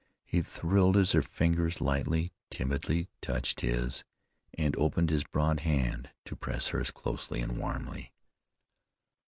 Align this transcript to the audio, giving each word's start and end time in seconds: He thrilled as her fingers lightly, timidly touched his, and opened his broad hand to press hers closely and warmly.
He 0.25 0.41
thrilled 0.41 0.97
as 0.97 1.11
her 1.11 1.21
fingers 1.21 1.79
lightly, 1.79 2.33
timidly 2.49 3.07
touched 3.21 3.61
his, 3.61 4.03
and 4.55 4.75
opened 4.77 5.11
his 5.11 5.23
broad 5.23 5.59
hand 5.59 6.09
to 6.25 6.35
press 6.35 6.69
hers 6.69 6.89
closely 6.89 7.39
and 7.39 7.59
warmly. 7.59 8.11